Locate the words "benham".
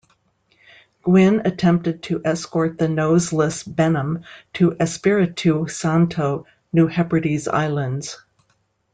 3.61-4.23